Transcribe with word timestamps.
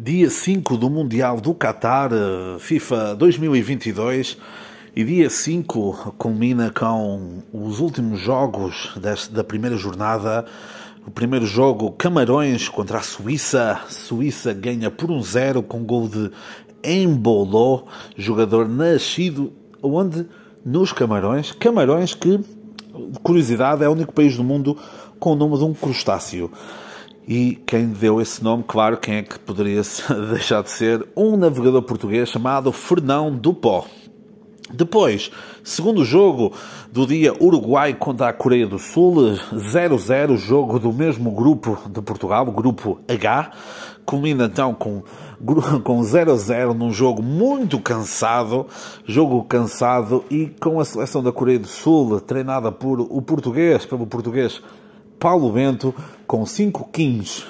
dia 0.00 0.30
5 0.30 0.76
do 0.76 0.88
Mundial 0.88 1.40
do 1.40 1.52
Qatar, 1.52 2.12
eh, 2.12 2.58
FIFA 2.60 3.16
2022, 3.16 4.38
e 4.94 5.02
dia 5.02 5.28
5 5.28 6.14
culmina 6.16 6.70
com 6.70 7.42
os 7.52 7.80
últimos 7.80 8.20
jogos 8.20 8.96
da 9.32 9.42
primeira 9.42 9.76
jornada. 9.76 10.46
O 11.04 11.10
primeiro 11.10 11.46
jogo, 11.46 11.90
Camarões 11.92 12.68
contra 12.68 12.98
a 12.98 13.02
Suíça. 13.02 13.80
Suíça 13.88 14.52
ganha 14.52 14.88
por 14.88 15.10
1-0 15.10 15.58
um 15.58 15.62
com 15.62 15.84
gol 15.84 16.08
de 16.08 16.30
Embolo, 16.84 17.86
jogador 18.16 18.68
nascido 18.68 19.52
onde? 19.82 20.26
Nos 20.64 20.92
Camarões. 20.92 21.50
Camarões 21.52 22.14
que, 22.14 22.38
curiosidade, 23.22 23.82
é 23.82 23.88
o 23.88 23.92
único 23.92 24.12
país 24.12 24.36
do 24.36 24.44
mundo 24.44 24.76
com 25.18 25.32
o 25.32 25.36
nome 25.36 25.58
de 25.58 25.64
um 25.64 25.74
crustáceo. 25.74 26.52
E 27.30 27.56
quem 27.66 27.88
deu 27.88 28.22
esse 28.22 28.42
nome, 28.42 28.64
claro, 28.66 28.96
quem 28.96 29.16
é 29.16 29.22
que 29.22 29.38
poderia 29.38 29.82
deixar 30.30 30.62
de 30.62 30.70
ser? 30.70 31.06
Um 31.14 31.36
navegador 31.36 31.82
português 31.82 32.30
chamado 32.30 32.72
Fernão 32.72 33.30
Dupó. 33.36 33.84
Depois, 34.72 35.30
segundo 35.62 36.06
jogo 36.06 36.54
do 36.90 37.06
dia 37.06 37.34
Uruguai 37.38 37.92
contra 37.92 38.30
a 38.30 38.32
Coreia 38.32 38.66
do 38.66 38.78
Sul, 38.78 39.34
0-0, 39.52 40.38
jogo 40.38 40.78
do 40.78 40.90
mesmo 40.90 41.30
grupo 41.30 41.78
de 41.90 42.00
Portugal, 42.00 42.48
o 42.48 42.52
grupo 42.52 42.98
H, 43.06 43.50
culmina 44.06 44.46
então 44.46 44.72
com 44.72 45.02
com 45.84 46.00
0-0 46.00 46.72
num 46.72 46.90
jogo 46.90 47.22
muito 47.22 47.78
cansado, 47.78 48.66
jogo 49.04 49.44
cansado 49.44 50.24
e 50.30 50.46
com 50.58 50.80
a 50.80 50.84
seleção 50.84 51.22
da 51.22 51.30
Coreia 51.30 51.58
do 51.58 51.68
Sul 51.68 52.22
treinada 52.22 52.72
por 52.72 53.00
o 53.00 53.20
português, 53.20 53.84
pelo 53.84 54.06
português 54.06 54.62
Paulo 55.18 55.50
Bento, 55.52 55.94
com 56.26 56.44
5 56.46 56.88
Kings. 56.92 57.44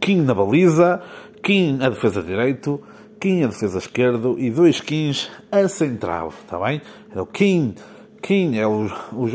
King 0.00 0.22
na 0.22 0.34
baliza, 0.34 1.02
King 1.42 1.84
a 1.84 1.90
defesa 1.90 2.22
direito, 2.22 2.80
King 3.20 3.44
a 3.44 3.46
defesa 3.48 3.78
esquerdo 3.78 4.38
e 4.38 4.50
dois 4.50 4.80
Kings 4.80 5.28
a 5.50 5.66
central, 5.68 6.32
está 6.42 6.58
bem? 6.58 6.80
Era 7.10 7.22
o 7.22 7.26
King, 7.26 7.74
King 8.22 8.58
é 8.58 8.66
o, 8.66 8.86
o 9.12 9.28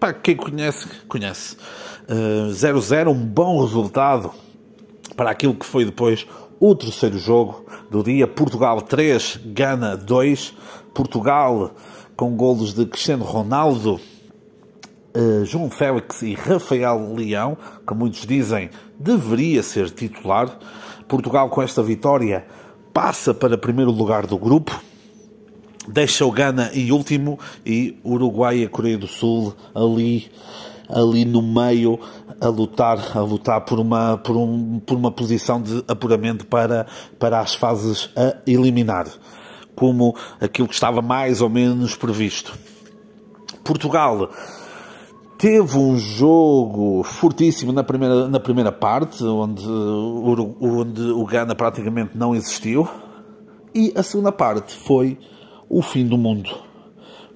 para 0.00 0.14
quem 0.14 0.34
conhece, 0.34 0.88
conhece. 1.06 1.56
0-0, 2.08 3.06
uh, 3.06 3.10
um 3.10 3.24
bom 3.24 3.60
resultado 3.60 4.32
para 5.16 5.30
aquilo 5.30 5.54
que 5.54 5.64
foi 5.64 5.84
depois 5.84 6.26
o 6.58 6.74
terceiro 6.74 7.18
jogo 7.18 7.64
do 7.90 8.02
dia. 8.02 8.26
Portugal 8.26 8.82
3, 8.82 9.40
Gana 9.46 9.96
2. 9.96 10.54
Portugal 10.92 11.72
com 12.16 12.36
golos 12.36 12.74
de 12.74 12.84
Cristiano 12.86 13.24
Ronaldo, 13.24 14.00
uh, 15.16 15.44
João 15.44 15.70
Félix 15.70 16.22
e 16.22 16.34
Rafael 16.34 17.14
Leão, 17.14 17.56
que 17.86 17.94
muitos 17.94 18.26
dizem 18.26 18.70
deveria 18.98 19.62
ser 19.62 19.90
titular. 19.90 20.58
Portugal 21.08 21.48
com 21.50 21.62
esta 21.62 21.82
vitória 21.82 22.46
passa 22.92 23.34
para 23.34 23.58
primeiro 23.58 23.90
lugar 23.90 24.26
do 24.26 24.38
grupo. 24.38 24.80
Deixa 25.88 26.24
o 26.24 26.30
Gana 26.30 26.70
em 26.72 26.92
último 26.92 27.38
e 27.66 27.98
Uruguai 28.04 28.58
e 28.58 28.64
a 28.64 28.68
Coreia 28.68 28.96
do 28.96 29.08
Sul 29.08 29.54
ali 29.74 30.30
ali 30.88 31.24
no 31.24 31.42
meio 31.42 31.98
a 32.40 32.48
lutar, 32.48 33.16
a 33.16 33.20
lutar 33.20 33.62
por 33.62 33.80
uma, 33.80 34.18
por 34.18 34.36
um, 34.36 34.78
por 34.80 34.96
uma 34.96 35.10
posição 35.10 35.60
de 35.60 35.82
apuramento 35.88 36.46
para, 36.46 36.86
para 37.18 37.40
as 37.40 37.54
fases 37.54 38.10
a 38.14 38.36
eliminar, 38.46 39.06
como 39.74 40.14
aquilo 40.40 40.68
que 40.68 40.74
estava 40.74 41.00
mais 41.00 41.40
ou 41.40 41.48
menos 41.48 41.96
previsto. 41.96 42.56
Portugal 43.64 44.30
teve 45.42 45.76
um 45.76 45.98
jogo 45.98 47.02
fortíssimo 47.02 47.72
na 47.72 47.82
primeira, 47.82 48.28
na 48.28 48.38
primeira 48.38 48.70
parte, 48.70 49.24
onde, 49.24 49.66
onde 49.68 51.02
o 51.02 51.26
Ghana 51.26 51.52
praticamente 51.56 52.16
não 52.16 52.32
existiu, 52.32 52.88
e 53.74 53.92
a 53.96 54.04
segunda 54.04 54.30
parte 54.30 54.72
foi 54.72 55.18
o 55.68 55.82
fim 55.82 56.06
do 56.06 56.16
mundo 56.16 56.72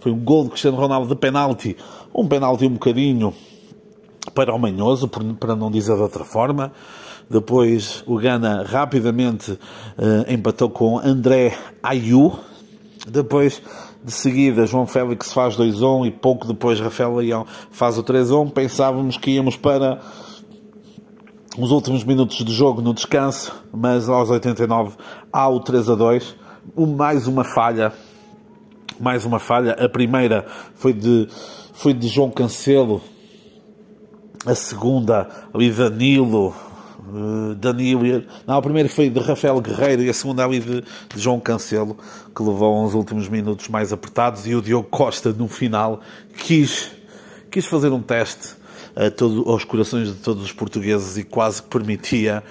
foi 0.06 0.12
um 0.12 0.21
gol 0.21 0.45
de 0.45 0.50
Cristiano 0.50 0.77
Ronaldo 0.77 1.09
de 1.09 1.16
penalti, 1.16 1.77
um 2.15 2.28
penalti 2.28 2.65
um 2.65 2.75
bocadinho 2.75 3.34
para 4.33 4.55
o 4.55 4.59
Manhoso, 4.59 5.09
para 5.09 5.56
não 5.56 5.69
dizer 5.69 5.97
de 5.97 6.03
outra 6.03 6.22
forma. 6.25 6.71
Depois 7.28 8.05
o 8.06 8.16
Gana 8.16 8.62
rapidamente 8.62 9.50
uh, 9.50 10.33
empatou 10.33 10.71
com 10.71 11.00
André 11.00 11.59
Ayu. 11.83 12.39
Depois, 13.06 13.62
de 14.05 14.12
seguida, 14.12 14.67
João 14.67 14.87
Félix 14.87 15.33
faz 15.33 15.56
2-1 15.56 16.09
e 16.09 16.11
pouco 16.11 16.47
depois 16.47 16.81
Rafael 16.81 17.15
Leão 17.15 17.47
faz 17.71 17.97
o 17.99 18.03
3-1. 18.03 18.50
Pensávamos 18.50 19.17
que 19.17 19.31
íamos 19.31 19.56
para 19.56 20.00
os 21.56 21.71
últimos 21.71 22.05
minutos 22.05 22.45
de 22.45 22.53
jogo 22.53 22.83
no 22.83 22.93
descanso, 22.93 23.55
mas 23.72 24.09
aos 24.09 24.28
89 24.31 24.97
há 25.33 25.49
o 25.49 25.61
3-2. 25.61 26.34
Mais 26.97 27.27
uma 27.27 27.45
falha 27.45 27.93
mais 28.99 29.25
uma 29.25 29.39
falha. 29.39 29.72
A 29.72 29.89
primeira 29.89 30.47
foi 30.75 30.93
de, 30.93 31.28
foi 31.72 31.93
de 31.93 32.09
João 32.09 32.31
Cancelo, 32.31 33.00
a 34.45 34.55
segunda 34.55 35.28
ali 35.53 35.71
Danilo, 35.71 36.55
uh, 37.09 37.55
Danilo, 37.55 38.25
não, 38.47 38.56
a 38.56 38.62
primeira 38.62 38.89
foi 38.89 39.09
de 39.09 39.21
Rafael 39.21 39.61
Guerreiro 39.61 40.03
e 40.03 40.09
a 40.09 40.15
segunda 40.15 40.44
ali 40.44 40.61
de, 40.61 40.81
de 40.81 41.21
João 41.21 41.41
Cancelo, 41.41 41.97
que 42.34 42.43
levou 42.43 42.84
uns 42.84 42.94
últimos 42.94 43.28
minutos 43.28 43.69
mais 43.69 43.93
apertados 43.93 44.47
e 44.47 44.55
o 44.55 44.62
Diogo 44.62 44.89
Costa 44.89 45.33
no 45.33 45.49
final 45.49 46.00
quis, 46.37 46.91
quis 47.50 47.66
fazer 47.66 47.91
um 47.91 48.03
teste 48.03 48.55
a 48.95 49.11
todo, 49.11 49.49
aos 49.50 49.65
corações 49.65 50.09
de 50.09 50.15
todos 50.15 50.43
os 50.43 50.53
portugueses 50.53 51.16
e 51.16 51.22
quase 51.22 51.62
que 51.62 51.69
permitia 51.69 52.43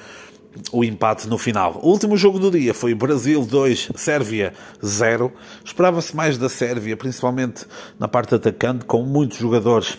o 0.72 0.84
empate 0.84 1.28
no 1.28 1.38
final. 1.38 1.80
O 1.82 1.90
último 1.90 2.16
jogo 2.16 2.40
do 2.40 2.52
dia 2.52 2.74
foi 2.74 2.94
Brasil 2.94 3.46
2, 3.46 3.92
Sérvia 3.96 4.54
0. 4.84 5.32
Esperava-se 5.64 6.16
mais 6.16 6.38
da 6.38 6.48
Sérvia, 6.48 6.96
principalmente 6.96 7.66
na 8.00 8.08
parte 8.08 8.36
atacante, 8.36 8.86
com 8.86 9.04
muitos 9.04 9.38
jogadores, 9.38 9.98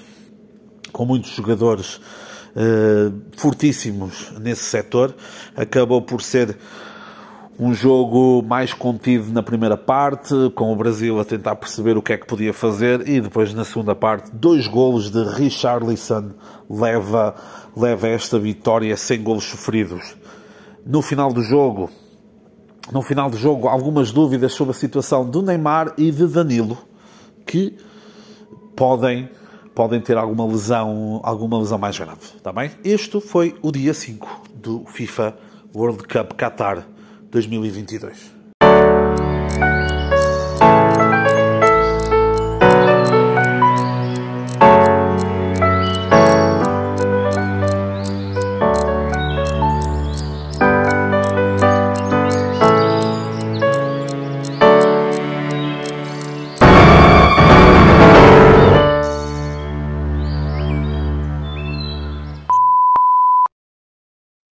com 0.93 1.05
muitos 1.05 1.31
jogadores 1.33 2.01
fortíssimos 3.37 4.33
nesse 4.41 4.65
setor. 4.65 5.15
Acabou 5.55 6.03
por 6.03 6.23
ser 6.23 6.57
um 7.59 7.73
jogo 7.73 8.43
mais 8.43 8.75
contido 8.75 9.33
na 9.33 9.43
primeira 9.43 9.77
parte, 9.77 10.35
com 10.55 10.73
o 10.73 10.77
Brasil 10.77 11.19
a 11.19 11.25
tentar 11.25 11.57
perceber 11.57 11.97
o 11.97 12.03
que 12.03 12.13
é 12.13 12.19
que 12.19 12.27
podia 12.27 12.53
fazer, 12.53 13.09
e 13.09 13.21
depois 13.21 13.55
na 13.55 13.65
segunda 13.65 13.95
parte, 13.95 14.31
dois 14.35 14.67
golos 14.67 15.11
de 15.11 15.23
Richarlison 15.23 16.33
leva, 16.69 17.35
leva 17.75 18.09
esta 18.09 18.39
vitória 18.39 18.95
sem 18.97 19.23
golos 19.23 19.45
sofridos 19.45 20.17
no 20.87 21.03
final 21.03 21.33
do 21.33 21.43
jogo, 21.43 21.91
no 22.93 23.03
final 23.03 23.29
do 23.29 23.37
jogo, 23.37 23.67
algumas 23.67 24.13
dúvidas 24.13 24.53
sobre 24.53 24.71
a 24.71 24.79
situação 24.79 25.29
do 25.29 25.43
Neymar 25.43 25.93
e 25.99 26.13
de 26.13 26.27
Danilo, 26.29 26.79
que 27.45 27.77
podem, 28.77 29.29
podem 29.77 30.01
ter 30.01 30.17
alguma 30.17 30.47
lesão, 30.47 31.21
alguma 31.23 31.59
lesão 31.59 31.77
mais 31.77 31.99
grave, 31.99 32.19
está 32.35 32.51
bem? 32.51 32.71
Este 32.83 33.21
foi 33.21 33.55
o 33.61 33.71
dia 33.71 33.93
5 33.93 34.45
do 34.55 34.87
FIFA 34.87 35.37
World 35.75 36.03
Cup 36.05 36.33
Qatar 36.33 36.87
2022. 37.31 38.36